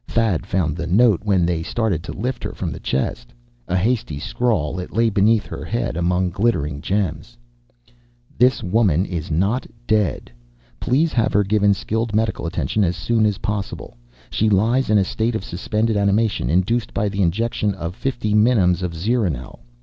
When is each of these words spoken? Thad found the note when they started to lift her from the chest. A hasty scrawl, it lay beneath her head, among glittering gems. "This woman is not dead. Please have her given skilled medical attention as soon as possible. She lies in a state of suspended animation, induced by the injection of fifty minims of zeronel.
Thad 0.07 0.47
found 0.47 0.75
the 0.75 0.87
note 0.87 1.19
when 1.23 1.45
they 1.45 1.61
started 1.61 2.01
to 2.05 2.11
lift 2.11 2.43
her 2.43 2.53
from 2.53 2.71
the 2.71 2.79
chest. 2.79 3.31
A 3.67 3.77
hasty 3.77 4.17
scrawl, 4.17 4.79
it 4.79 4.91
lay 4.91 5.11
beneath 5.11 5.45
her 5.45 5.63
head, 5.63 5.95
among 5.95 6.31
glittering 6.31 6.81
gems. 6.81 7.37
"This 8.35 8.63
woman 8.63 9.05
is 9.05 9.29
not 9.29 9.67
dead. 9.85 10.31
Please 10.79 11.13
have 11.13 11.33
her 11.33 11.43
given 11.43 11.75
skilled 11.75 12.15
medical 12.15 12.47
attention 12.47 12.83
as 12.83 12.95
soon 12.95 13.27
as 13.27 13.37
possible. 13.45 13.95
She 14.31 14.49
lies 14.49 14.89
in 14.89 14.97
a 14.97 15.03
state 15.03 15.35
of 15.35 15.43
suspended 15.43 15.95
animation, 15.95 16.49
induced 16.49 16.95
by 16.95 17.07
the 17.07 17.21
injection 17.21 17.75
of 17.75 17.93
fifty 17.93 18.33
minims 18.33 18.81
of 18.81 18.95
zeronel. 18.95 19.59